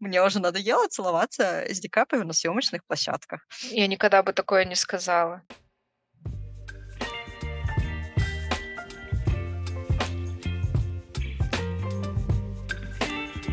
[0.00, 3.46] Мне уже надоело целоваться с Ди Каприо на съемочных площадках.
[3.70, 5.42] Я никогда бы такое не сказала.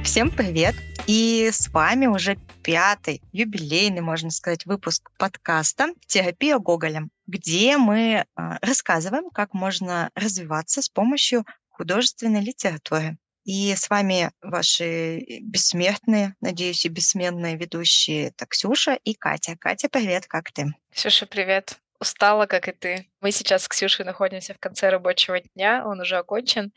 [0.03, 0.75] Всем привет!
[1.07, 8.57] И с вами уже пятый юбилейный, можно сказать, выпуск подкаста «Терапия Гоголем», где мы а,
[8.61, 13.17] рассказываем, как можно развиваться с помощью художественной литературы.
[13.45, 19.55] И с вами ваши бессмертные, надеюсь, и бессменные ведущие это Ксюша и Катя.
[19.55, 20.73] Катя, привет, как ты?
[20.91, 21.77] Ксюша, привет.
[21.99, 23.07] Устала, как и ты.
[23.21, 26.73] Мы сейчас с Ксюшей находимся в конце рабочего дня, он уже окончен.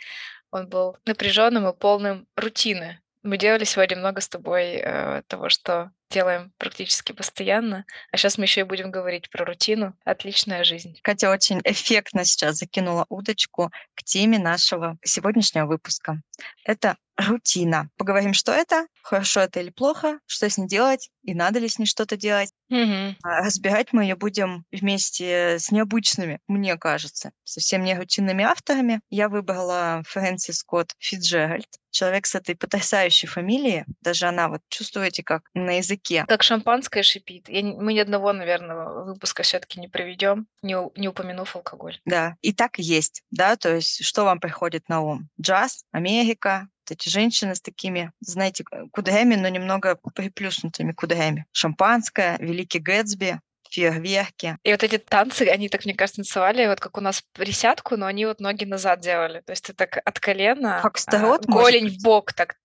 [0.51, 3.01] Он был напряженным и полным рутины.
[3.23, 7.85] Мы делали сегодня много с тобой э, того, что делаем практически постоянно.
[8.13, 9.95] А сейчас мы еще и будем говорить про рутину.
[10.05, 10.99] Отличная жизнь.
[11.03, 16.23] Катя очень эффектно сейчас закинула удочку к теме нашего сегодняшнего выпуска.
[16.65, 17.91] Это рутина.
[17.97, 21.79] Поговорим, что это, хорошо это или плохо, что с ней делать и надо ли с
[21.79, 22.51] ней что-то делать.
[22.71, 23.17] Угу.
[23.23, 29.01] разбирать мы ее будем вместе с необычными, мне кажется, совсем не рутинными авторами.
[29.11, 33.85] Я выбрала Фрэнси Скотт Фитджеральд, человек с этой потрясающей фамилией.
[34.03, 36.25] Даже она, вот чувствуете, как на языке.
[36.29, 37.49] Как шампанское шипит.
[37.49, 41.99] Я, мы ни одного, наверное, выпуска все-таки не проведем, не, не упомянув алкоголь.
[42.05, 45.29] Да, и так и есть, да, то есть что вам приходит на ум?
[45.41, 51.47] Джаз, Америка, эти женщины с такими, знаете, кудрями, но немного приплюснутыми кудрями.
[51.53, 54.57] Шампанское, Великий Гэтсби, фейерверки.
[54.65, 58.07] И вот эти танцы, они так, мне кажется, танцевали, вот как у нас присядку, но
[58.07, 59.41] они вот ноги назад делали.
[59.41, 62.57] То есть ты так от колена, Фокстрот, а, голень в бок, так.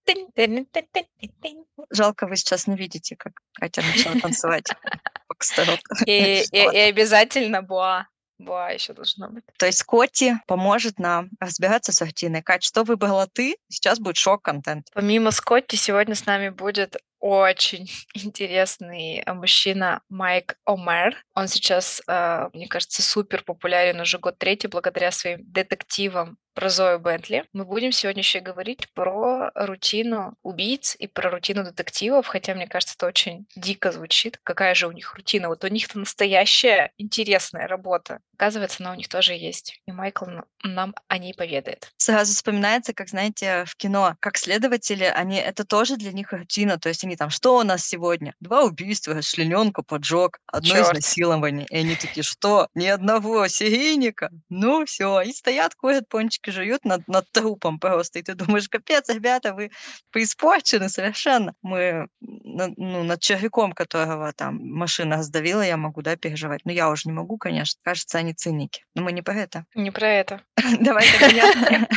[1.89, 4.65] Жалко, вы сейчас не видите, как Катя начала танцевать.
[6.05, 8.08] И, и обязательно буа.
[8.44, 9.44] Буа еще должно быть.
[9.58, 12.41] То есть Скотти поможет нам разбираться с рутиной.
[12.41, 13.58] Кать, что выбрала ты?
[13.69, 14.88] Сейчас будет шок-контент.
[14.94, 21.23] Помимо Скотти сегодня с нами будет очень интересный мужчина Майк Омер.
[21.33, 26.99] Он сейчас, э, мне кажется, супер популярен уже год третий благодаря своим детективам про Зою
[26.99, 27.45] Бентли.
[27.53, 32.95] Мы будем сегодня еще говорить про рутину убийц и про рутину детективов, хотя, мне кажется,
[32.97, 34.39] это очень дико звучит.
[34.43, 35.49] Какая же у них рутина?
[35.49, 38.19] Вот у них-то настоящая интересная работа.
[38.36, 39.80] Оказывается, она у них тоже есть.
[39.87, 40.25] И Майкл
[40.63, 41.92] нам о ней поведает.
[41.97, 46.77] Сразу вспоминается, как, знаете, в кино, как следователи, они, это тоже для них рутина.
[46.77, 48.33] То есть они там, что у нас сегодня?
[48.39, 50.89] Два убийства, члененка, поджог, одно Чёрт.
[50.89, 51.65] изнасилование.
[51.69, 52.67] И они такие, что?
[52.75, 54.30] Ни одного серийника?
[54.49, 55.21] Ну, все.
[55.21, 59.54] И стоят, курят пончики косточки жуют над, над трупом просто, и ты думаешь, капец, ребята,
[59.54, 59.71] вы
[60.11, 61.54] поиспорчены совершенно.
[61.61, 66.61] Мы ну, над человеком, которого там машина раздавила, я могу, да, переживать.
[66.65, 67.80] Но я уже не могу, конечно.
[67.83, 68.83] Кажется, они циники.
[68.95, 69.65] Но мы не про это.
[69.76, 70.42] Не про это.
[70.80, 71.87] Давай тогда.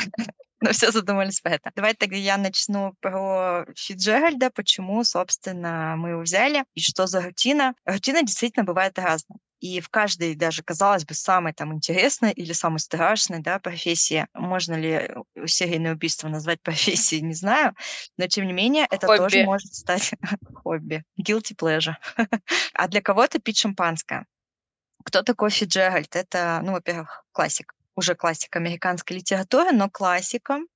[0.60, 1.70] Ну, все задумались про это.
[1.76, 7.74] Давайте тогда я начну про Фиджеральда, почему, собственно, мы его взяли и что за рутина.
[7.84, 9.38] Рутина действительно бывает разная.
[9.60, 14.74] И в каждой даже, казалось бы, самой там интересной или самой страшной да, профессии, можно
[14.74, 15.10] ли
[15.46, 17.74] серийное убийство назвать профессией, не знаю,
[18.16, 19.18] но тем не менее это хобби.
[19.18, 20.12] тоже может стать
[20.54, 21.04] хобби.
[21.20, 21.94] Guilty pleasure.
[22.74, 24.26] а для кого-то пить шампанское.
[25.04, 26.16] Кто такой Фиджеральд?
[26.16, 30.66] Это, ну, во-первых, классик, уже классик американской литературы, но классиком.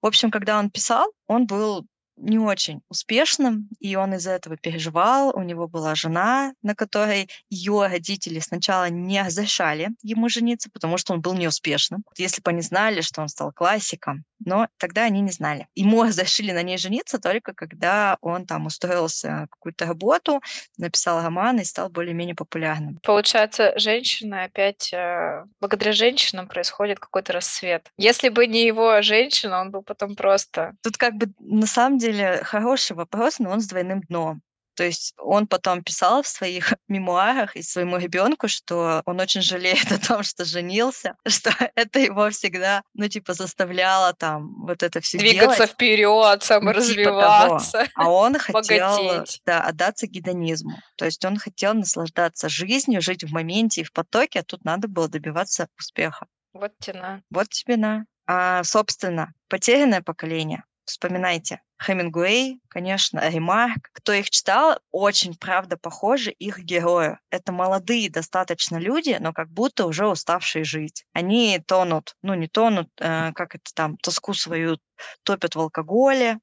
[0.00, 1.86] В общем, когда он писал, он был
[2.16, 5.32] не очень успешным, и он из-за этого переживал.
[5.34, 11.12] У него была жена, на которой ее родители сначала не разрешали ему жениться, потому что
[11.12, 12.04] он был неуспешным.
[12.16, 15.68] Если бы они знали, что он стал классиком, но тогда они не знали.
[15.74, 20.40] Ему разрешили на ней жениться только когда он там устроился какую-то работу,
[20.78, 22.98] написал роман и стал более-менее популярным.
[23.02, 27.90] Получается, женщина опять, э, благодаря женщинам происходит какой-то рассвет.
[27.96, 30.74] Если бы не его женщина, он был потом просто...
[30.82, 34.42] Тут как бы на самом деле хороший вопрос, но он с двойным дном.
[34.76, 39.90] То есть он потом писал в своих мемуарах и своему ребенку, что он очень жалеет
[39.92, 45.18] о том, что женился, что это его всегда, ну, типа, заставляло там вот это все
[45.18, 45.72] Двигаться делать.
[45.72, 47.78] вперед, саморазвиваться.
[47.78, 50.78] Ну, типа а он хотел да, отдаться гедонизму.
[50.96, 54.88] То есть он хотел наслаждаться жизнью, жить в моменте и в потоке, а тут надо
[54.88, 56.26] было добиваться успеха.
[56.52, 57.22] Вот тена.
[57.30, 58.06] Вот тебе на.
[58.26, 61.60] А, собственно, потерянное поколение Вспоминайте.
[61.82, 63.90] Хемингуэй, конечно, Ремарк.
[63.92, 67.18] Кто их читал, очень, правда, похожи их герою.
[67.30, 71.04] Это молодые достаточно люди, но как будто уже уставшие жить.
[71.12, 74.78] Они тонут, ну не тонут, э, как это там, тоску свою
[75.22, 76.38] топят в алкоголе,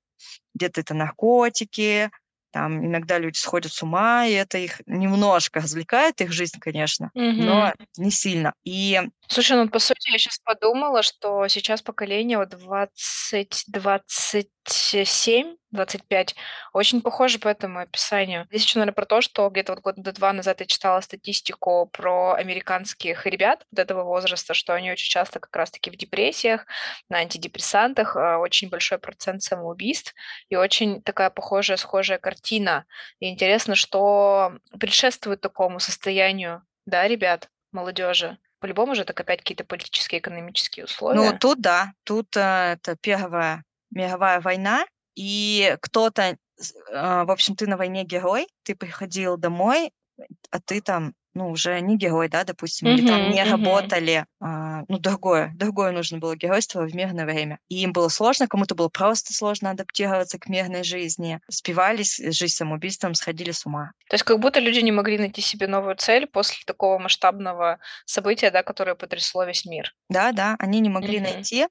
[0.54, 2.12] где-то это наркотики,
[2.54, 7.74] Там иногда люди сходят с ума, и это их немножко развлекает, их жизнь, конечно, но
[7.74, 7.74] Мгм.
[7.98, 8.54] не сильно.
[8.64, 16.36] И Слушай, ну, по сути, я сейчас подумала, что сейчас поколение вот 20, 27, 25
[16.74, 18.46] очень похоже по этому описанию.
[18.52, 22.34] Здесь еще, наверно, про то, что где-то вот года 2 назад я читала статистику про
[22.34, 26.66] американских ребят вот этого возраста, что они очень часто как раз-таки в депрессиях,
[27.10, 30.14] на антидепрессантах, а, очень большой процент самоубийств
[30.50, 32.43] и очень такая похожая, схожая картина.
[33.19, 38.38] И интересно, что предшествует такому состоянию, да, ребят, молодежи?
[38.60, 41.38] По-любому же это опять какие-то политические, экономические Ну, условия.
[41.38, 44.86] тут да, тут, э, это Первая мировая война,
[45.16, 46.36] и кто-то, э,
[46.90, 49.92] в общем, ты на войне герой, ты приходил домой,
[50.51, 53.44] а ты там, ну, уже не герой, да, допустим, или там не мгм.
[53.44, 57.60] работали, а, ну, другое другое нужно было геройство в мирное время.
[57.70, 63.14] И им было сложно, кому-то было просто сложно адаптироваться к мирной жизни, спивались, жизнь самоубийством,
[63.14, 63.92] сходили с ума.
[64.10, 68.50] То есть как будто люди не могли найти себе новую цель после такого масштабного события,
[68.52, 69.94] да, которое потрясло весь мир.
[70.10, 71.20] Да-да, они не могли Мгм.
[71.20, 71.68] найти,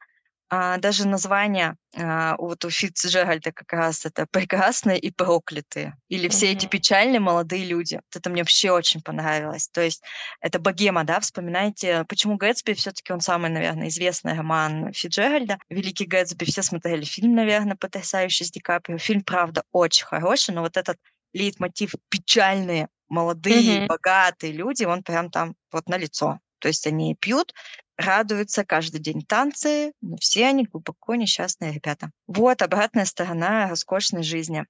[0.55, 6.53] а, даже название, а, вот у Фицджеральда как раз это "Прекрасные и проклятые" или "Все
[6.53, 6.69] эти Мгм.
[6.69, 7.97] печальные молодые люди".
[7.97, 9.69] Вот это мне вообще очень понравилось.
[9.71, 10.03] То есть
[10.43, 15.59] это богема, да, вспоминайте, "Почему Гэтсби" всё-таки он самый, наверно, известный роман Фицджеральда.
[15.71, 18.99] "Великий Гэтсби", все смотрели фильм, наверно, потрясающий с Ди Каприо.
[18.99, 20.99] Фильм, правда, очень хороший, но вот этот
[21.35, 23.89] лейтмотив "печальные, молодые, Мгм.
[23.89, 26.41] богатые люди", он прям там вот налицо.
[26.63, 27.55] То есть они пьют,
[27.99, 32.11] радуются, каждый день танцы, но все они глубоко несчастные ребята.
[32.29, 34.65] Вот обратная сторона роскошной жизни.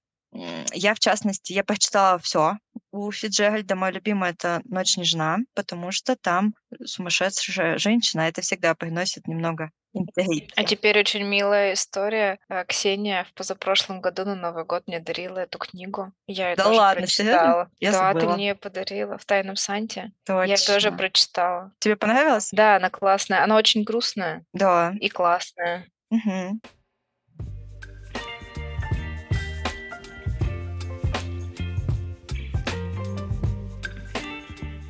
[0.74, 2.54] Я, в частности, я прочитала всё
[2.92, 3.76] у Фицджеральда.
[3.76, 6.54] Мой любимый- это "Ночь нежна", потому что там
[6.84, 8.22] сумасшедшая женщина.
[8.22, 9.70] Это всегда приносит немного
[10.56, 12.38] А теперь очень милая история.
[12.48, 16.12] А, Ксения в позапрошлом году на Новый год мне дарила эту книгу.
[16.26, 17.70] Я её Да тоже ладно, прочитала.
[17.80, 18.34] Я Да, ты забыла.
[18.36, 20.12] мне её подарила в "Тайном Санте".
[20.26, 20.96] Я тоже Точно.
[20.96, 21.72] прочитала.
[21.78, 22.50] Тебе понравилось?
[22.52, 23.44] Да, она классная.
[23.44, 24.94] Она очень грустная Да.
[25.00, 25.86] и классная.
[26.10, 26.60] Мгм.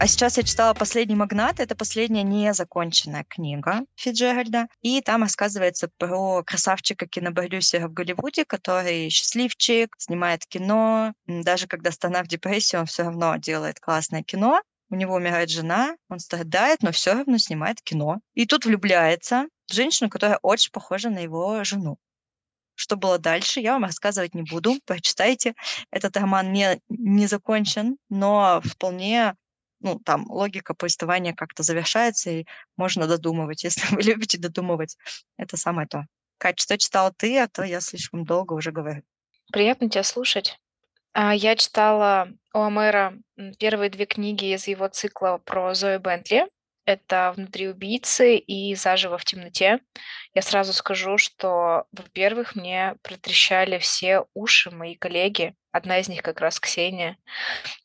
[0.03, 1.61] А сейчас я читала "Последний магнат".
[1.61, 10.45] Это последняя незаконченная книга Фицджеральда, и там рассказывается про красавчика-кинопродюсера в Голливуде, который счастливчик, снимает
[10.47, 11.13] кино.
[11.29, 14.61] Даже когда страна в депрессии, он всё равно делает классное кино.
[14.91, 18.19] У него умирает жена, он страдает, но всё равно снимает кино.
[18.35, 21.97] И тут влюбляется в женщину, которая очень похожа на его жену.
[22.75, 25.55] Что было дальше, я вам рассказывать не буду, прочитайте.
[25.93, 29.35] Этот роман не не закончен, но вполне,
[29.83, 32.47] ну, там логика повествования как-то завершается, и
[32.77, 33.65] можно додумывать.
[33.65, 34.97] Если вы любите додумывать,
[35.37, 36.07] это самое то.
[36.39, 37.39] Кать, что читала ты?
[37.39, 39.03] А то я слишком долго уже говорю.
[39.53, 40.59] Приятно тя слушать.
[41.15, 46.49] А, я читала у Омера, м, первые 2 книги из его цикла про Зои Бентли.
[46.87, 49.81] Это "Внутри убийцы" и "Заживо в темноте".
[50.35, 55.55] Я сразу скажу, что, во-первых, мне протрещали все уши мои коллеги.
[55.73, 57.17] Одна из них как раз Ксения.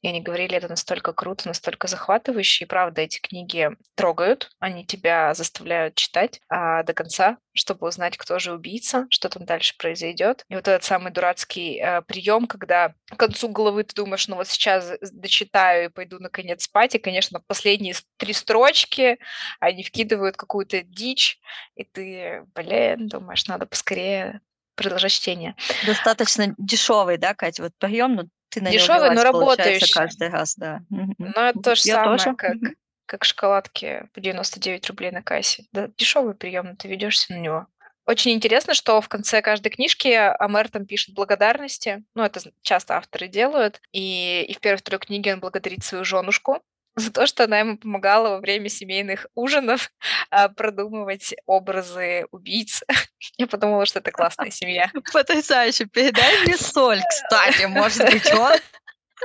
[0.01, 2.65] И они говорили: "Это настолько круто, настолько захватывающе".
[2.65, 4.51] И правда, эти книги трогают.
[4.59, 9.75] Они тебя заставляют читать, а, до конца, чтобы узнать, кто же убийца, что там дальше
[9.77, 10.45] произойдет.
[10.49, 14.47] И вот этот самый дурацкий, э, прием, когда к концу главы ты думаешь: "Ну, вот
[14.47, 16.95] сейчас дочитаю и пойду наконец спать".
[16.95, 19.19] И, конечно, последние 3 строчки
[19.59, 21.39] они вкидывают какую-то дичь,
[21.75, 24.41] и ты, блин, думаешь: "Надо поскорее
[24.77, 25.55] продолжать чтение".
[25.81, 29.91] Достаточно дешёвый, да, Кать, вот приём, но ты на него Дешёвый, но работающий.
[29.91, 30.79] каждый раз, да.
[31.23, 32.35] Но это то же Я самое, тоже.
[32.35, 32.57] как
[33.05, 35.63] как шоколадки по 99 рублей на кассе.
[35.71, 37.67] Да, дешёвый приём, но ты ведёшься на него.
[38.05, 42.03] Очень интересно, что в конце каждой книжки Омер там пишет благодарности.
[42.15, 43.81] Ну, это часто авторы делают.
[43.93, 46.61] И и в 1-2 книге он благодарит свою жёнушку
[46.97, 49.91] за то, что она ему помогала во время семейных ужинов,
[50.29, 52.83] а, продумывать образы убийц.
[53.37, 54.91] Я подумала, что это классная семья.
[55.13, 55.85] Потрясающе!
[55.85, 57.01] "Передай мне соль".
[57.07, 58.57] Кстати, может быть, он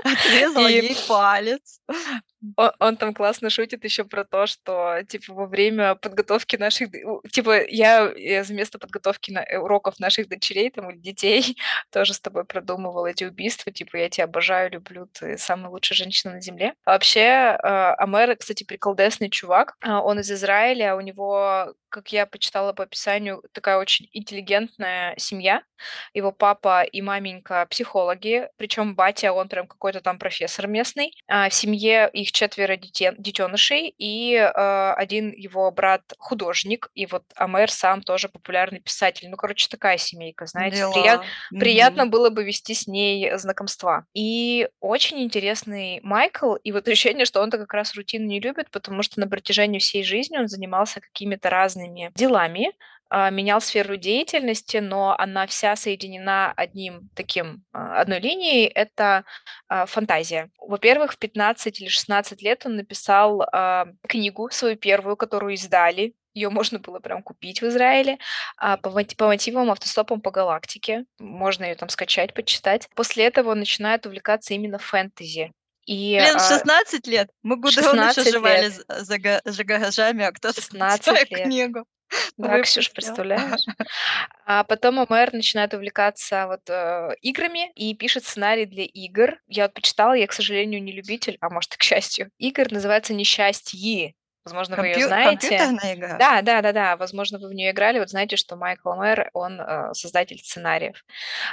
[0.05, 1.81] отрезал И ей палец.
[2.57, 6.91] О он там классно шутит ещё про то, что, типа, во время подготовки наших
[7.33, 11.57] типа, я я место подготовки на э, уроков наших дочерей там или детей
[11.93, 13.73] тоже с тобой продумывала эти убийства.
[13.73, 16.75] Типа: "Я тя обожаю, люблю, ты самая лучшая женщина на земле".
[16.85, 19.75] А вообще, а, Омер, кстати, приколдесный чувак.
[19.83, 20.97] А, он из Израиля.
[20.97, 25.63] У него, как я почитала по описанию, такая очень интеллигентная семья.
[26.15, 31.13] Его папа и маменька- психологи, причём батя, он прям какой-то там профессор местный.
[31.29, 37.07] А в семье их них четверо детен детёнышей, и, э, один его брат художник, и
[37.07, 39.29] вот Омер сам тоже популярный писатель.
[39.29, 40.89] Ну, короче, такая семейка, знаете.
[40.93, 41.61] Прият Дела.
[41.61, 44.05] приятно было бы вести с ней знакомства.
[44.15, 49.03] И очень интересный Майкл, и вот ощущение, что он-то как раз рутину не любит, потому
[49.03, 52.73] что на протяжении всей жизни он занимался какими-то разными делами,
[53.31, 59.25] менял сферу деятельности, но она вся соединена одним таким, а, одной линией- это,
[59.69, 60.50] а, фантазия.
[60.59, 66.14] Во-первых, в 15 или 16 лет он написал, а, книгу свою первую, которую издали.
[66.35, 68.19] Её можно было прям купить в Израиле,
[68.57, 71.04] а, по по мотивам "Автостопом по галактике".
[71.19, 72.88] Можно её там скачать, почитать.
[72.95, 75.52] После этого он начинает увлекаться именно фэнтези.
[75.87, 77.28] И, Блин, в а 16 лет!
[77.42, 78.73] Мы вон еще 16 жевали лет.
[78.88, 81.42] за га за гаражами, а кто-то там свою 16 лет.
[81.45, 81.85] книгу
[82.38, 82.92] Да, Ксюш, выпустил.
[82.92, 83.66] представляешь?
[84.47, 89.38] А потом Омер начинает увлекаться вот, э, играми и пишет сценарий для игр.
[89.49, 92.71] Я вот почитала, я, к сожалению, не любитель, а может, к счастью, игр.
[92.73, 94.14] Называется "Несчастье".
[94.45, 95.49] Возможно, вы её Компью знаете.
[95.50, 96.19] компьютерная игра?
[96.19, 98.00] Да, да-да-да, возможно, вы в неё играли.
[98.00, 101.04] Вот знаете, что Майкл Омер, он, э, создатель сценариев.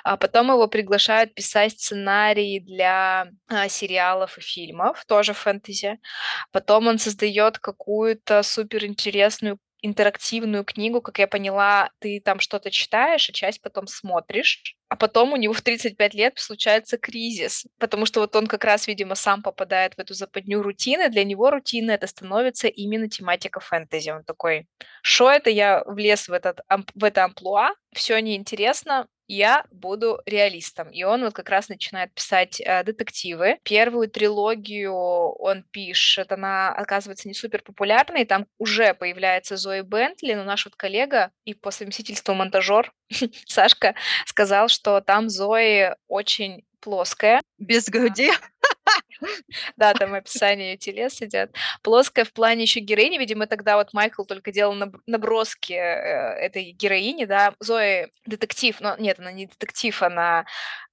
[0.04, 6.00] А потом его приглашают писать сценарии для, а, сериалов и фильмов, тоже фэнтези.
[6.54, 11.02] Потом он создаёт какую-то суперинтересную интерактивную книгу.
[11.02, 14.64] Как я поняла, ты там что-то читаешь, а часть потом смотришь.
[14.92, 18.88] А потом у него в 35 лет случается кризис, потому что вот он как раз,
[18.88, 21.10] видимо, сам попадает в эту западню рутины.
[21.10, 24.10] Для него рутина- это становится именно тематика фэнтези.
[24.10, 24.66] Он такой:
[25.04, 26.62] "Шо это я влез в этот
[26.96, 27.70] в это амплуа?
[27.94, 30.90] Всё неинтересно, я буду реалистом".
[30.90, 33.58] И он вот как раз начинает писать, э, детективы.
[33.64, 38.26] Первую трилогию он пишет, она оказывается не суперпопулярной.
[38.26, 42.92] Там уже появляется Зои Бентли, но наш вот коллега и по совместительству монтажёр
[43.48, 47.42] Сашка сказал, что там Зои очень плоская.
[47.58, 48.32] Без груди?
[49.78, 51.52] Да, там описание её телес идёт.
[51.84, 53.18] Плоская в плане ещё героини.
[53.20, 55.78] Видимо, тогда вот Майкл только делал наб наброски, э,
[56.48, 57.54] этой героини, да.
[57.60, 60.46] Зои детектив, но нет, она не детектив, она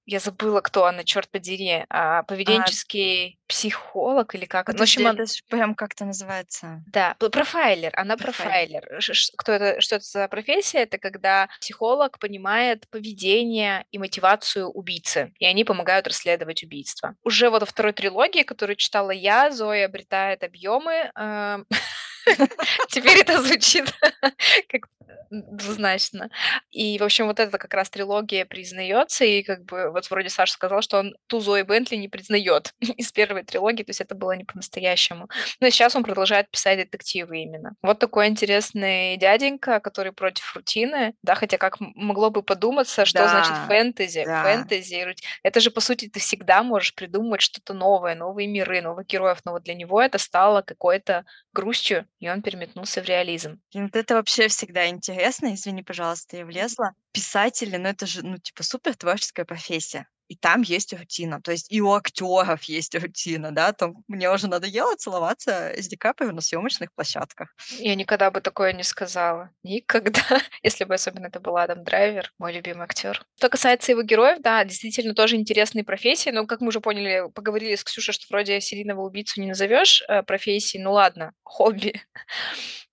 [0.09, 4.69] я забыла, кто она, чёрт подери, а, А поведенческий психолог или как?
[4.69, 6.83] Ну, в общем, он это ж прям как это называется?
[6.87, 8.83] Да, профайлер, она Профайлер.
[8.83, 9.00] профайлер.
[9.37, 10.78] Кто это что это за профессия?
[10.83, 15.75] Это когда психолог понимает поведение и мотивацию убийцы, и они помогают
[16.06, 17.14] расследовать убийства.
[17.25, 21.59] Уже вот во 2 трилогии, которую читала я, Зои обретает объёмы, э,
[22.88, 23.92] теперь это звучит
[24.68, 24.88] как-то
[25.30, 26.30] двузначно.
[26.71, 30.52] И, в общем, вот эта как раз трилогия признаётся, и как бы вот вроде Саша
[30.52, 34.33] сказал, что он ту Зои Бентли не признаёт из 1 трилогии, то есть это было
[34.33, 35.28] не по-настоящему.
[35.61, 37.75] Но сейчас он продолжает писать детективы именно.
[37.83, 41.14] Вот такой интересный дяденька, который против рутины.
[41.23, 44.25] Да, хотя как могло бы подуматься, что значит Да, фэнтези?
[44.25, 44.42] да.
[44.45, 49.38] Фэнтези это же, по сути, ты всегда можешь придумать что-то новое, новые миры, новых героев.
[49.45, 53.61] Но вот для него это стало какой-то грустью, и он переметнулся в реализм.
[53.75, 55.54] Вот это вообще всегда интересно.
[55.54, 56.92] Извини, пожалуйста, я влезла.
[57.16, 60.06] Писатели, ну, это же, ну, типа супер творческая профессия.
[60.28, 61.40] И там есть рутина.
[61.40, 63.73] То есть и у актеров есть рутина, да.
[63.73, 67.54] Там мне уже надоело целоваться с Ди Каприо на съемочных площадках.
[67.78, 69.49] Я никогда бы такое не сказала.
[69.62, 70.20] Никогда.
[70.62, 73.25] Если бы особенно это был Адам Драйвер, мой любимый актер.
[73.38, 76.28] Что касается его героев, да, действительно тоже интересные профессии.
[76.28, 80.23] Но, как мы уже поняли, поговорили с Ксюшей, что вроде серийного убийцу не назовешь, э,
[80.23, 80.85] профессией.
[80.85, 82.02] Ну ладно, хобби.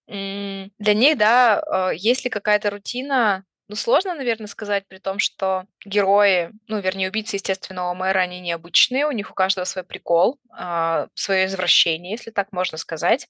[0.07, 3.43] Для них, да, э, есть ли какая-то рутина?
[3.69, 9.05] Ну, сложно, наверно, сказать, при том, что герои, ну, вернее, убийцы, естественно, Омера, они необычные,
[9.07, 13.29] у них у каждого свой прикол, а, своё извращение, если так можно сказать.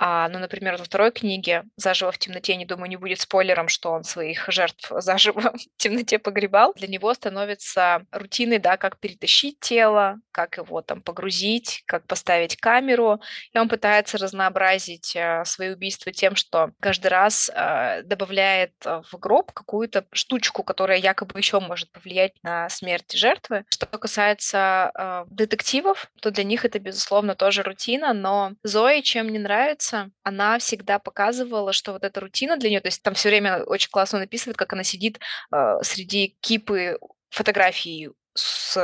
[0.00, 3.90] А, ну, например, во 2 книге "Заживо в темноте", не думаю, не будет спойлером, что
[3.92, 6.72] он своих жертв заживо в темноте погребал.
[6.76, 13.20] Для него становится рутиной, да, как перетащить тело, как его там погрузить, как поставить камеру.
[13.52, 19.50] И он пытается разнообразить, э, свои убийства тем, что каждый раз, э, добавляет в гроб
[19.52, 23.64] какую-то штучку, которая якобы ещё может повлиять на смерть жертвы.
[23.70, 28.12] Что касается, э, детективов, то для них это, безусловно, тоже рутина.
[28.14, 29.87] Но Зои чем мне нравится,
[30.22, 33.90] она всегда показывала, что вот эта рутина для неё то есть там всё время очень
[33.90, 35.20] классно он описывает, как она сидит,
[35.52, 36.98] э, среди кипы
[37.30, 38.76] фотографий с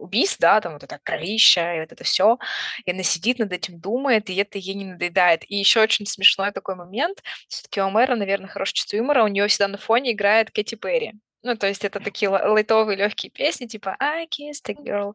[0.00, 2.38] убийств, да, там вот это кровища и вот это всё.
[2.86, 5.42] И она сидит, над этим думает, и это ей не надоедает.
[5.50, 7.22] И ещё очень смешной такой момент.
[7.48, 9.24] Всё-таки у Омера, наверно, хорошее чувство юмора.
[9.24, 11.12] У неё всегда на фоне играет Кэти Перри.
[11.44, 15.14] Ну, то есть это такие ла лайтовые лёгкие песни типа I kissed a girl.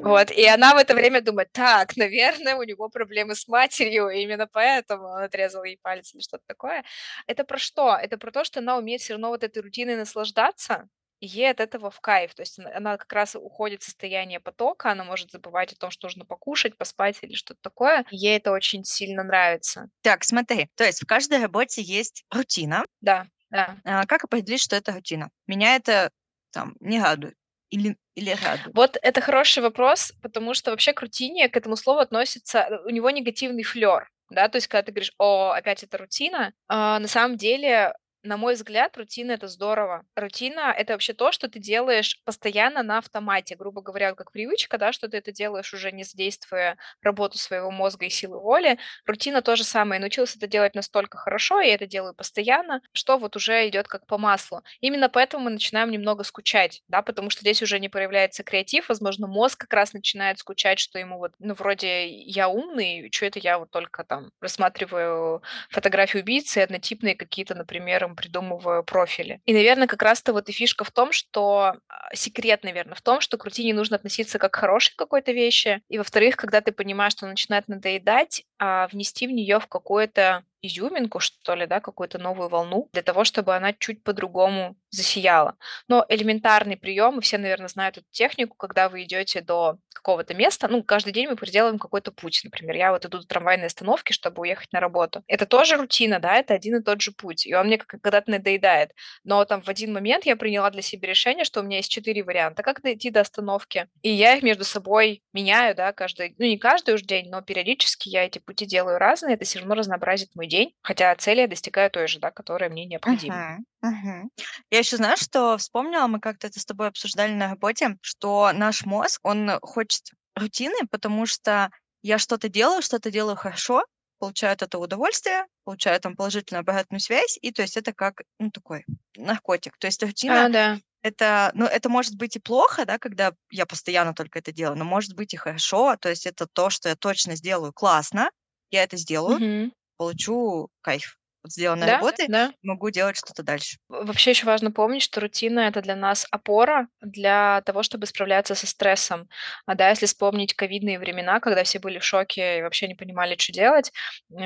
[0.00, 0.30] Вот.
[0.32, 4.48] И она в это время думает: "Так, наверное, у него проблемы с матерью, и именно
[4.48, 6.84] поэтому он отрезал ей палец", или что-то такое.
[7.28, 7.96] Это про что?
[7.96, 10.88] Это про то, что она умеет всё равно вот этой рутиной наслаждаться.
[11.20, 12.34] и ей от этого в кайф.
[12.34, 15.90] То есть она она как раз уходит в состояние потока, она может забывать о том,
[15.92, 18.04] что нужно покушать, поспать или что-то такое.
[18.10, 19.88] Ей это очень сильно нравится.
[20.02, 22.84] Так, смотри, то есть в каждой работе есть рутина.
[23.00, 23.76] Да, да.
[23.84, 25.30] А, как определить, что это рутина?
[25.46, 26.10] Меня это
[26.52, 27.34] там не радует
[27.70, 28.74] или или радует?
[28.74, 32.90] Вот это хороший вопрос, потому что вообще к рутине, к этому слову относится, э, у
[32.90, 37.08] него негативный флёр, да, то есть когда ты говоришь: "О, опять это рутина", а, на
[37.08, 40.04] самом деле на мой взгляд, рутина- это здорово.
[40.14, 43.56] Рутина- это вообще то, что ты делаешь постоянно на автомате.
[43.56, 48.06] Грубо говоря, как привычка, да, что ты это делаешь уже не задействуя работу своего мозга
[48.06, 48.78] и силы воли.
[49.06, 49.98] Рутина то же самое.
[49.98, 53.88] Я научилась это делать настолько хорошо, и я это делаю постоянно, что вот уже идет
[53.88, 54.62] как по маслу.
[54.80, 58.88] Именно поэтому мы начинаем немного скучать, да, потому что здесь уже не проявляется креатив.
[58.88, 63.38] Возможно, мозг как раз начинает скучать, что ему вот, ну, вроде я умный, что это
[63.40, 69.40] я вот только там рассматриваю фотографии убийцы, однотипные какие-то, например, там придумываю профили.
[69.46, 73.20] И, наверное, как раз-то вот и фишка в том, что а, секрет, наверное, в том,
[73.20, 75.82] что к рутине нужно относиться как к хорошей какой-то вещи.
[75.88, 81.18] И, во-вторых, когда ты понимаешь, что начинает надоедать, а внести в нее в какое-то изюминку,
[81.18, 85.56] что ли, да, какую-то новую волну, для того, чтобы она чуть по-другому засияла.
[85.88, 90.68] Но элементарный прием, и все, наверное, знают эту технику, когда вы идете до какого-то места,
[90.68, 92.40] ну, каждый день мы проделываем какой-то путь.
[92.44, 95.22] Например, я вот иду до трамвайной остановки, чтобы уехать на работу.
[95.26, 97.46] Это тоже рутина, да, это один и тот же путь.
[97.46, 98.90] И он мне когда-то надоедает.
[99.24, 102.22] Но там в один момент я приняла для себя решение, что у меня есть четыре
[102.22, 103.88] варианта, как дойти до остановки.
[104.02, 108.08] И я их между собой меняю, да, каждый, ну, не каждый уж день, но периодически
[108.08, 111.90] я эти пути делаю разные, это все равно разнообразит мой день, хотя цели я достигаю
[111.90, 113.44] той же, да, которая мне необходима.
[113.44, 114.30] Мгм, мгм.
[114.70, 118.84] Я еще знаю, что вспомнила, мы как-то это с тобой обсуждали на работе, что наш
[118.84, 121.70] мозг, он хочет рутины, потому что
[122.02, 123.84] я что-то делаю, что-то делаю хорошо,
[124.20, 128.50] получаю от этого удовольствие, получаю там положительную обратную связь, и то есть это как, ну,
[128.52, 128.84] такой
[129.16, 129.76] наркотик.
[129.78, 130.64] То есть рутина А, да.
[131.02, 134.84] это, ну, это может быть и плохо, да, когда я постоянно только это делаю, но
[134.84, 135.96] может быть и хорошо.
[136.00, 138.30] То есть это то, что я точно сделаю классно,
[138.72, 139.72] я это сделаю, Мгм.
[139.98, 142.52] получу кайф сделанной Да, работы, да.
[142.62, 143.78] могу делать что-то дальше.
[143.90, 148.66] Вообще еще важно помнить, что рутина- это для нас опора для того, чтобы справляться со
[148.66, 149.28] стрессом.
[149.66, 153.34] А, да, если вспомнить ковидные времена, когда все были в шоке и вообще не понимали,
[153.34, 153.92] чё делать,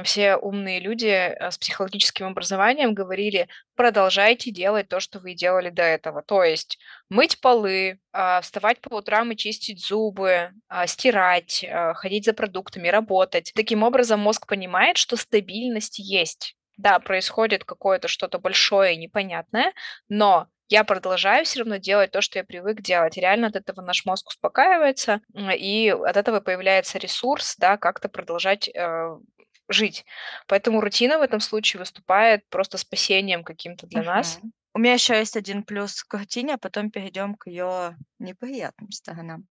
[0.04, 5.82] все умные люди, э, с психологическим образованием говорили: "Продолжайте делать то, что вы делали до
[5.82, 6.22] этого".
[6.22, 12.24] То есть мыть полы, а, вставать по утрам и чистить зубы, а, стирать, а, ходить
[12.24, 13.52] за продуктами, работать.
[13.54, 16.54] Таким образом, мозг понимает, что стабильность есть.
[16.76, 19.72] Да, происходит какое-то что-то большое и непонятное,
[20.08, 23.16] но я продолжаю все равно делать то, что я привык делать.
[23.16, 29.16] Реально от этого наш мозг успокаивается, и от этого появляется ресурс, да, как-то продолжать, э,
[29.68, 30.04] жить.
[30.48, 34.40] Поэтому рутина в этом случае выступает просто спасением каким-то для нас.
[34.74, 39.46] У меня еще есть один плюс к рутине, а потом перейдем к ее неприятным сторонам.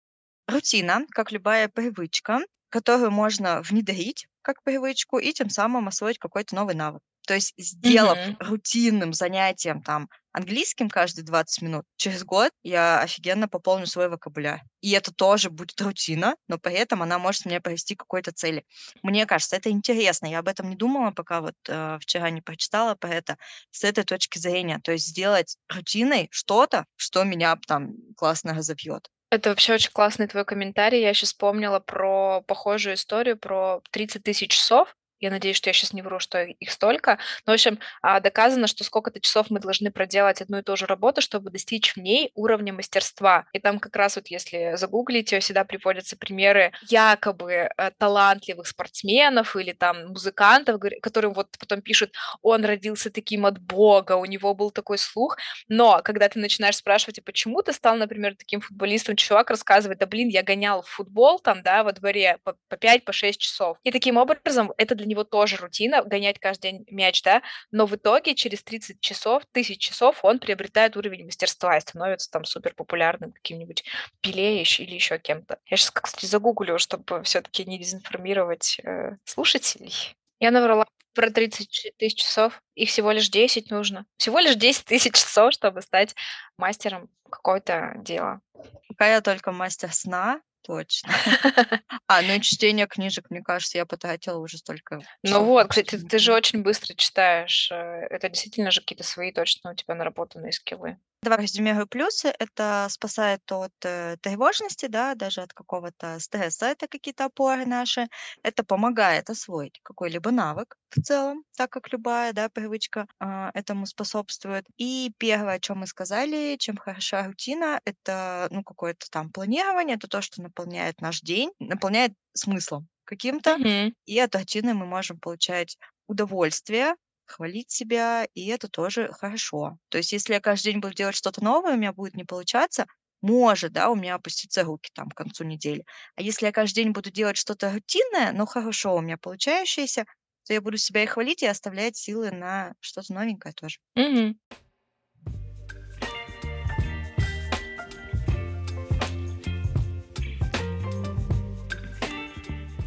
[0.48, 6.76] Рутина, как любая привычка, которую можно внедрить как привычку и тем самым освоить какой-то новый
[6.76, 7.02] навык.
[7.26, 8.36] То есть, сделав Мгм.
[8.40, 14.62] рутинным занятием там английским каждые 20 минут, через год я офигенно пополню свой вокабуляр.
[14.82, 18.66] И это тоже будет рутина, но при этом она может меня привести к какой-то цели.
[19.04, 20.26] Мне кажется, это интересно.
[20.28, 23.38] Я об этом не думала, пока вот э, вчера не прочитала про это
[23.72, 24.80] с этой точки зрения.
[24.84, 29.10] То есть сделать рутиной что-то, что меня там классно разовьет.
[29.32, 31.02] Это вообще очень классный твой комментарий.
[31.02, 34.96] Я еще вспомнила про похожую историю, про 30 тысяч часов.
[35.24, 37.18] Я надеюсь, что я сейчас не вру, что их столько.
[37.46, 40.86] Но, в общем, а, доказано, что сколько-то часов мы должны проделать одну и ту же
[40.86, 43.46] работу, чтобы достичь в ней уровня мастерства.
[43.54, 49.72] И там как раз вот, если загуглите, всегда приводятся примеры якобы э, талантливых спортсменов или
[49.72, 54.98] там музыкантов, которым вот потом пишут, он родился таким от Бога, у него был такой
[54.98, 55.38] слух.
[55.70, 60.06] Но когда ты начинаешь спрашивать, а почему ты стал, например, таким футболистом, чувак рассказывает, да
[60.06, 63.78] блин, я гонял в футбол там, да, во дворе по, по 5, по 6 часов.
[63.84, 67.96] И таким образом это для него тоже рутина, гонять каждый день мяч, да, но в
[67.96, 73.32] итоге через 30 часов, тысяч часов он приобретает уровень мастерства и становится там супер популярным
[73.32, 73.84] каким-нибудь
[74.22, 75.60] Пеле или еще кем-то.
[75.68, 79.94] Я сейчас, кстати, загуглю, чтобы все-таки не дезинформировать э, слушателей.
[80.40, 84.06] Я наврала про 30 ч- тысяч часов, и всего лишь 10 нужно.
[84.18, 86.16] Всего лишь 10 тысяч часов, чтобы стать
[86.58, 88.42] мастером какого-то дела.
[88.88, 91.12] Пока я только мастер сна, точно.
[92.08, 96.20] А, ну и чтение книжек, мне кажется, я потратила уже столько Ну вот, кстати, ты
[96.20, 97.70] же очень быстро читаешь.
[97.72, 97.76] э,
[98.10, 100.98] Это действительно же какие-то свои точно у тебя наработанные скиллы.
[101.24, 102.34] Давай резюмирую плюсы.
[102.38, 106.66] Это спасает от, э, тревожности, да, даже от какого-то стресса.
[106.66, 108.08] Это какие-то опоры наши.
[108.44, 114.66] Это помогает освоить какой-либо навык в целом, так как любая, да, привычка, а, этому способствует.
[114.78, 120.08] И первое, о чём мы сказали, чем хороша рутина- это, ну, какое-то там планирование, это
[120.10, 123.60] то, что наполняет наш день, наполняет смыслом каким-то.
[123.60, 123.94] Мгм.
[124.06, 129.78] И от рутины мы можем получать удовольствие, хвалить себя, и это тоже хорошо.
[129.90, 132.86] То есть если я каждый день буду делать что-то новое, у меня будет не получаться,
[133.22, 135.86] может, да, у меня опуститься руки там к концу недели.
[136.16, 140.06] А если я каждый день буду делать что-то рутинное, но хорошо у меня получающееся,
[140.46, 143.80] то я буду себя и хвалить, и оставлять силы на что-то новенькое тоже.
[143.96, 144.38] Мгм.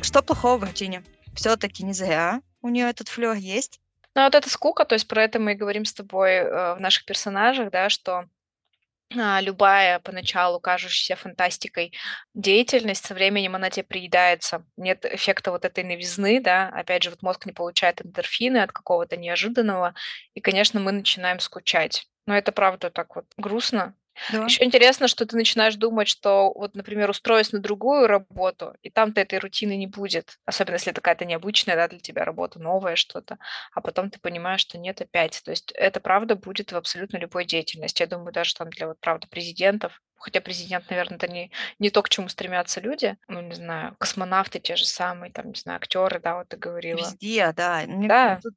[0.03, 1.03] Что плохого в рутине?
[1.35, 3.81] Всё-таки не зря у неё этот флёр есть.
[4.17, 6.81] Ну, вот эта скука, то есть про это мы и говорим с тобой, э, в
[6.81, 8.25] наших персонажах, да, что,
[9.17, 11.93] а, любая поначалу кажущаяся фантастикой
[12.35, 14.65] деятельность, со временем она те приедается.
[14.77, 16.69] Нет эффекта вот этой новизны, да.
[16.71, 19.95] Опять же, вот мозг не получает эндорфины от какого-то неожиданного,
[20.35, 22.09] и, конечно, мы начинаем скучать.
[22.27, 23.95] Но это правда так вот грустно.
[24.29, 24.49] Да.
[24.49, 29.21] Ещё интересно, что ты начинаешь думать, что вот, например, устроюсь на другую работу, и там-то
[29.21, 30.39] этой рутины не будет.
[30.47, 33.39] Особенно если это какая-то необычная, да, для тебя работа, новое что-то.
[33.73, 35.43] А потом ты понимаешь, что нет опять.
[35.45, 38.03] То есть это правда будет в абсолютно любой деятельности.
[38.03, 40.01] Я думаю, даже там для вот, правда, президентов.
[40.19, 43.17] Хотя президент, наверно, это не не то, к чему стремятся люди.
[43.29, 47.17] Ну, не знаю, космонавты те же самые, там, не знаю, актёры, да, вот ты говорила.
[47.19, 47.85] Везде, да.
[47.87, 48.43] Мне Да.
[48.43, 48.55] тут,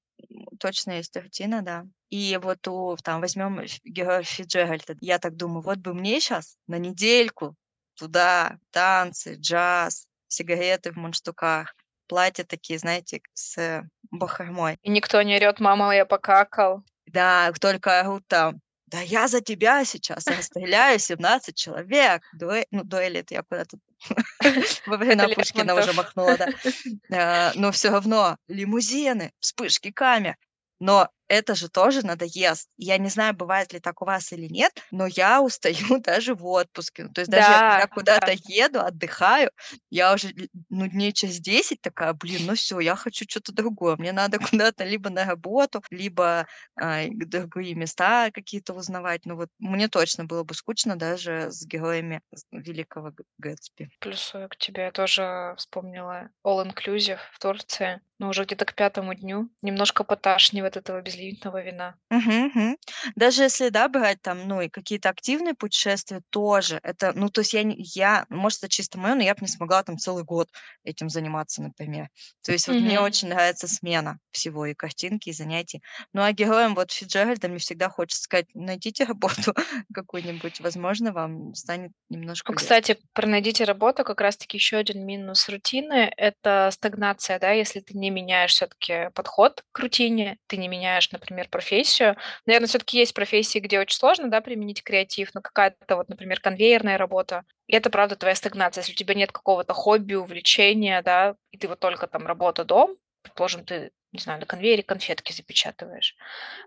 [0.59, 1.85] точно есть рутина, да.
[2.11, 4.95] И вот у там возьмём ф героя Фицджеральда.
[5.01, 7.55] Я так думаю: вот бы мне щас на недельку
[7.95, 11.75] туда, танцы, джаз, сигареты в мундштуках,
[12.07, 14.79] платья такие, знаете, с бахромой.
[14.83, 16.83] И никто не орёт: "Мама, я покакал".
[17.07, 23.19] Да, только орут там: "Да я за тебя сейчас расстреляю 17 человек!" Дуэ ну, дуэли-
[23.21, 23.77] это я куда-то
[24.85, 26.49] во времена Пушкина уже махнула, да.
[27.13, 30.37] А, но всё равно лимузены, вспышки камер.
[30.79, 32.69] Но это же тоже надоест.
[32.77, 36.45] Я не знаю, бывает ли так у вас или нет, но я устаю даже в
[36.47, 37.03] отпуске.
[37.05, 38.35] Ну, то есть даже я Да, куда-то да.
[38.35, 39.51] еду, отдыхаю,
[39.91, 40.29] я уже,
[40.69, 43.95] ну, дней через 10 такая: "Блин, ну всё, я хочу чё-то другое.
[43.97, 49.21] Мне надо куда-то либо на работу, либо, а, другие места какие-то узнавать".
[49.25, 53.89] Ну вот мне точно было бы скучно даже с героями "Великого Гэтсби".
[54.01, 54.83] Плюсую к тебе.
[54.83, 60.77] Я тоже вспомнила all inclusive в Турции, но уже где-то к 5 дню немножко поташнивает
[60.77, 61.99] от этого безлимитного вина.
[62.11, 62.77] Мгм, мгм.
[63.15, 67.53] Даже если, да, брать там, ну, и какие-то активные путешествия, тоже это, ну, то есть
[67.53, 70.49] я не я, может, это чисто моё, но я б не смогла там целый год
[70.83, 72.09] этим заниматься, например.
[72.43, 72.99] То есть вот мне Мгм.
[72.99, 75.83] очень нравится смена всего: и картинки, и занятий.
[76.13, 79.53] Ну, а героям вот Фицджеральда мне всегда хочется сказать: найдите работу
[79.93, 85.49] какую-нибудь, возможно, вам станет немножко кстати, про "найдите работу" как раз таки ещё один минус
[85.49, 87.51] рутины- это стагнация, да.
[87.51, 92.15] Если ты не меняешь всё-таки подход к рутине, ты не меняешь, например, профессию.
[92.45, 96.97] Наверно, всё-таки есть профессии, где очень сложно, да, применить креатив, но какая-то вот, например, конвейерная
[96.97, 98.81] работа- и это правда твоя стагнация.
[98.81, 103.65] Если у тебя нет какого-то хобби, увлечения, да, и ты вот только там работа-дом, предположим,
[103.65, 106.15] ты, не знаю, на конвейере конфетки запечатываешь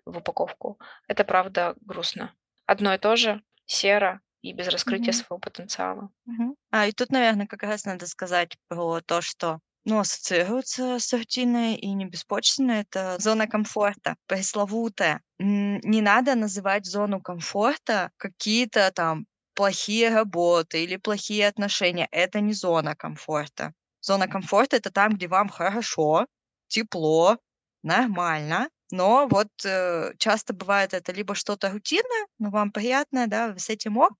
[0.07, 0.79] в упаковку.
[1.09, 2.35] Это правда грустно.
[2.67, 5.15] Одно и то же, серо и без раскрытия Мгм.
[5.15, 6.11] своего потенциала.
[6.27, 6.57] Мгм.
[6.73, 11.75] А, и тут, наверно, как раз надо сказать про то, что, ну, ассоциируется с рутиной
[11.77, 15.21] и не беспочвенно- это зона комфорта пресловутая.
[15.39, 22.09] Не надо называть зону комфорта какие-то там плохие работы или плохие отношения.
[22.13, 23.73] Это не зона комфорта.
[24.01, 26.27] Зона комфорта- это там, где вам хорошо,
[26.69, 27.39] тепло,
[27.83, 28.69] нормально.
[28.91, 33.69] Но вот, э, часто бывает это либо что-то рутинное, но вам приятное, да, вы с
[33.71, 34.13] этим ок,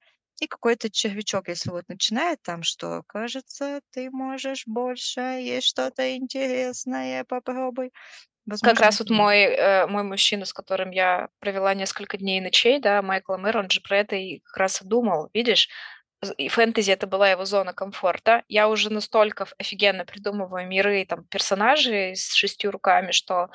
[0.43, 7.25] и какой-то червячок, если вот начинает там, что: "Кажется, ты можешь больше, есть что-то интересное,
[7.25, 7.93] попробуй".
[8.63, 12.39] Как Возможно, раз это вот мой, э, мой мужчина, с которым я провела несколько дней
[12.39, 15.31] и ночей, да, Майкл Омер, он же про это и как раз и думал.
[15.35, 15.69] Видишь,
[16.39, 18.45] и фэнтези- это была его зона комфорта.
[18.49, 23.49] Я уже настолько офигенно придумываю миры, там, персонажей с 6 руками, что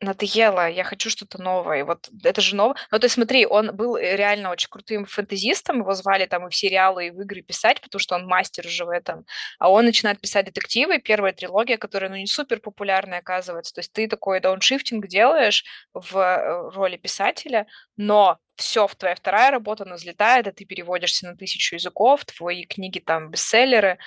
[0.00, 1.84] надоело, я хочу что-то новое.
[1.84, 5.78] Вот это же ново ну, то есть смотри, он был, э, реально очень крутым фэнтезистом,
[5.80, 8.84] его звали там и в сериалы, и в игры писать, потому что он мастер уже
[8.84, 9.24] в этом.
[9.58, 13.72] А он начинает писать детективы, 1 трилогия, которая, ну, не супер популярная, оказывается.
[13.74, 19.50] То есть ты такой дауншифтинг делаешь в, э, роли писателя, но всё, в твоя 2
[19.50, 23.98] работа, она взлетает, и ты переводишься на 1000 языков, твои книги там бестселлеры.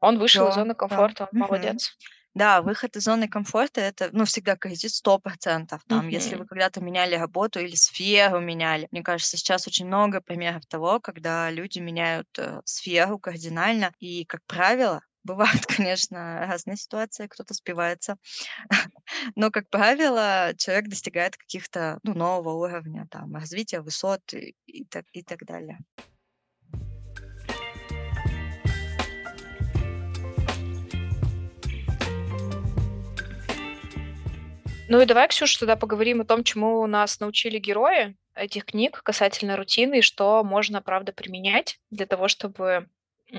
[0.00, 1.08] Он вышел из Да, зоны да.
[1.08, 1.48] комфорта, он Мгм.
[1.48, 1.96] молодец.
[2.36, 5.18] Да, выход из зоны комфорта- это, ну, всегда кризис 100
[5.86, 6.46] Там, если вы Мгм.
[6.46, 8.88] когда-то меняли работу или сферу меняли.
[8.90, 13.92] Мне кажется, сейчас очень много примеров того, когда люди меняют, э, сферу кардинально.
[14.00, 18.16] И, как правило, бывают, конечно, разные ситуации, кто-то спивается.
[19.36, 25.06] Но, как правило, человек достигает каких-то, ну, нового уровня, там, развития, высот и и так
[25.12, 25.78] и так далее.
[34.88, 39.56] Ну и давай, Ксюша, тогда поговорим о том, чему нас научили герои этих книг касательно
[39.56, 42.86] рутины, и что можно, правда, применять для того, чтобы,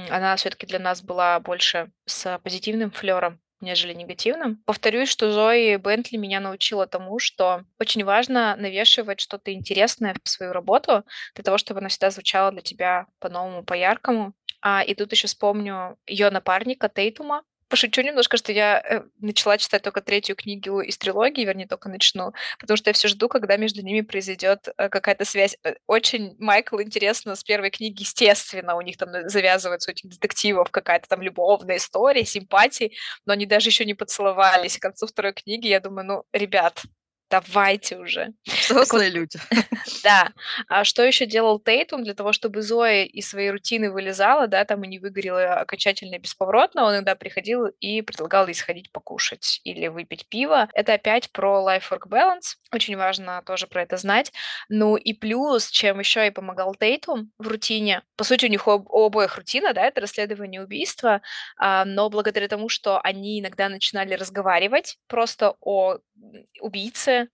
[0.09, 4.61] она всё-таки для нас была больше с позитивным флёром, нежели негативным.
[4.65, 10.51] Повторюсь, что Зои Бентли меня научила тому, что очень важно навешивать что-то интересное в свою
[10.51, 11.03] работу
[11.35, 14.33] для того, чтобы она всегда звучала для тебя по-новому, по-яркому.
[14.61, 17.43] А, и тут ещё вспомню её напарника Тейтума.
[17.71, 22.31] Пошучу немножко, что я, э, начала читать только 3 книгу из трилогии, вернее, тока начну,
[22.59, 25.57] потому что я всё жду, когда между ними произойдёт, э, какая-то связь.
[25.65, 30.69] Э, очень Майкл интересно с 1 книги, естественно, у них там, завязывается, у этих детективов,
[30.71, 32.93] какая-то там любовная история, симпатии,
[33.25, 34.77] но они даже ещё не поцеловались.
[34.77, 36.83] К концу 2 книги я думаю: "Ну, ребят,
[37.29, 38.33] давайте уже".
[38.45, 39.39] Так вот Взрослые люди.
[40.03, 40.29] Да.
[40.69, 44.83] А что ещё делал Тейтум для того, чтобы Зои из своей рутины вылезала, да, там,
[44.83, 46.85] и не выгорела окончательно и бесповоротно?
[46.85, 50.69] Он иногда приходил и предлагал ей сходить покушать или выпить пиво.
[50.73, 52.55] Это опять про life-work balance.
[52.73, 54.31] Очень важно тоже про это знать.
[54.69, 58.01] Ну и плюс, чем ещё и помогал Тейтум в рутине.
[58.17, 61.21] По сути, у них об у обоих рутина, да, это расследование убийства,
[61.57, 66.45] а, но благодаря тому, что они иногда начинали разговаривать просто о, м,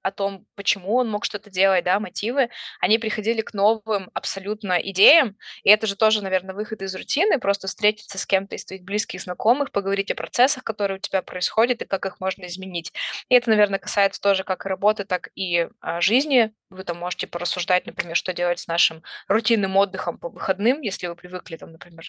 [0.01, 5.37] о том, почему он мог что-то делать, да, мотивы, они приходили к новым абсолютно идеям.
[5.63, 9.21] И это же тоже, наверно, выход из рутины: просто встретиться с кем-то из твоих близких
[9.21, 12.91] знакомых, поговорить о процессах, которые у тебя происходят, и как их можно изменить.
[13.29, 16.51] И это, наверно, касается тоже как работы, так и, а, жизни.
[16.69, 21.15] Вы там можете порассуждать, например, что делать с нашим рутинным отдыхом по выходным, если вы
[21.15, 22.05] привыкли там, например,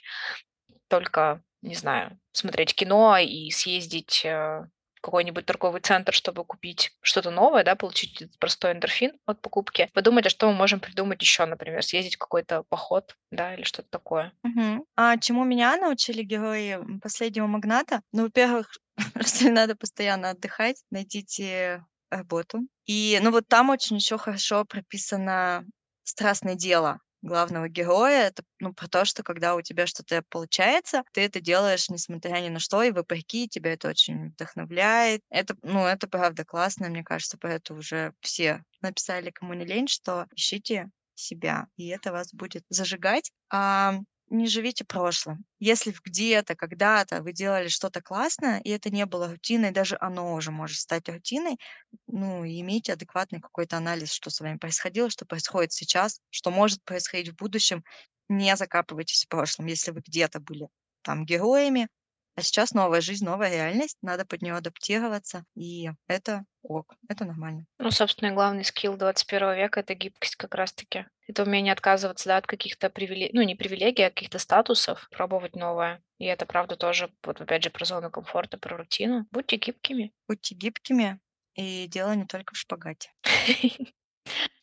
[0.88, 4.66] только, не знаю, смотреть кино и съездить, э,
[5.04, 9.88] какой-нибудь торговый центр, чтобы купить что-то новое, да, получить этот простой эндорфин от покупки.
[9.94, 13.88] Подумать, а что мы можем придумать ещё, например, съездить в какой-то поход, да, или что-то
[13.90, 14.32] такое.
[14.42, 14.84] Мгм.
[14.96, 18.00] А чему меня научили герои, "Последнего магната"?
[18.12, 18.70] Ну, во-первых,
[19.48, 22.60] не надо постоянно отдыхать, найдите работу.
[22.86, 25.64] И, ну, вот там очень ещё хорошо прописано
[26.04, 28.28] страстное дело главного героя.
[28.28, 32.48] Это, ну, про то, что когда у тебя что-то получается, ты это делаешь несмотря ни
[32.48, 35.22] на что и вопреки, тебя это очень вдохновляет.
[35.30, 39.88] Это, ну, это правда классно, мне кажется, про это уже все написали, кому не лень,
[39.88, 43.30] что ищите себя, и это вас будет зажигать.
[43.50, 43.98] А,
[44.30, 45.44] не живите прошлым.
[45.58, 50.50] Если где-то, когда-то вы делали что-то классное, и это не было рутиной, даже оно уже
[50.50, 51.58] может стать рутиной,
[52.06, 57.30] ну, имейте адекватный какой-то анализ, что с вами происходило, что происходит сейчас, что может происходить
[57.30, 57.84] в будущем.
[58.28, 59.66] Не закапывайтесь в прошлом.
[59.66, 60.68] Если вы где-то были
[61.02, 61.88] там героями,
[62.36, 67.66] а сейчас новая жизнь, новая реальность, надо под неё адаптироваться, и это ок, это нормально.
[67.78, 71.06] Ну, собственно, главный скилл 21 века- это гибкость как раз таки.
[71.26, 76.02] Это умение отказываться, да, от каких-то привиле ну, не привилегий, а каких-то статусов, пробовать новое.
[76.18, 79.26] И это правда тоже, вот опять же, про зону комфорта, про рутину.
[79.32, 80.12] Будьте гибкими.
[80.28, 81.18] Будьте гибкими,
[81.54, 83.10] и дело не только в шпагате.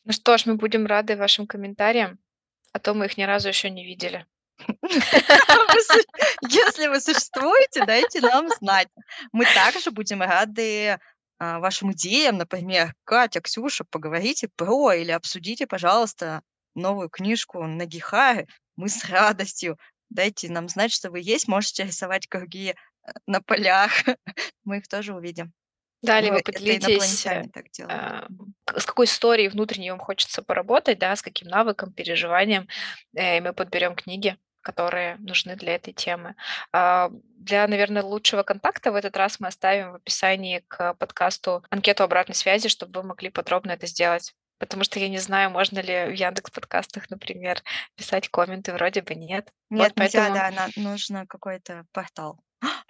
[0.04, 2.18] Ну что ж, мы будем рады вашим комментариям,
[2.72, 4.26] а то мы их ни разу ещё не видели.
[6.48, 8.88] Если вы существуете, дайте нам знать.
[9.32, 10.98] Мы также будем рады,
[11.38, 12.38] а, вашим идеям.
[12.38, 16.42] Например: "Катя, Ксюша, поговорите про или обсудите, пожалуйста,
[16.74, 18.46] новую книжку Нагихары".
[18.76, 19.78] Мы с радостью.
[20.10, 21.48] Дайте нам знать, что вы есть.
[21.48, 22.74] Можете рисовать круги,
[23.06, 23.92] э, на полях.
[24.64, 25.52] Мы их тоже увидим.
[26.02, 27.26] Да, Ну, либо это поделитесь,
[27.88, 28.26] а,
[28.76, 32.66] с какой историей внутренней вам хочется поработать, да, с каким навыком, переживанием,
[33.14, 36.34] э, и мы подберём книги, которые нужны для этой темы.
[36.72, 42.04] А, для, наверно, лучшего контакта в этот раз мы оставим в описании к подкасту анкету
[42.04, 44.34] обратной связи, чтобы вы могли подробно это сделать.
[44.58, 47.62] Потому что я не знаю, можно ли в "Яндекс-подкастах", например,
[47.96, 49.48] писать комменты, вроде бы нет.
[49.74, 52.40] Вот Нет, нельзя, поэтому да, на нужно какой-то портал.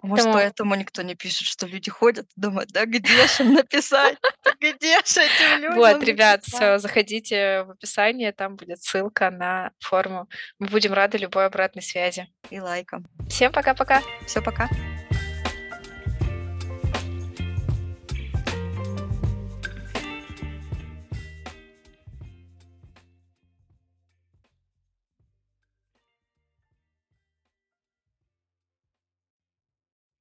[0.02, 4.16] Может, Поэтому поэтому никто не пишет, что люди ходят думают: "Да где ж им написать?
[4.60, 9.70] Где ж этим Вот, людям ребят, написать?" всё, заходите в описание, там будет ссылка на
[9.80, 10.28] форму.
[10.58, 12.26] Мы будем рады любой обратной связи.
[12.50, 13.06] И лайкам.
[13.28, 14.02] Всем пока-пока!
[14.26, 14.68] Всё, пока.